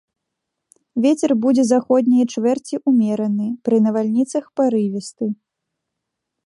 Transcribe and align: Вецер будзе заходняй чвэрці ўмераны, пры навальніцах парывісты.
Вецер 1.03 1.31
будзе 1.43 1.63
заходняй 1.71 2.25
чвэрці 2.35 2.75
ўмераны, 2.93 3.47
пры 3.69 3.75
навальніцах 3.89 4.43
парывісты. 4.61 5.25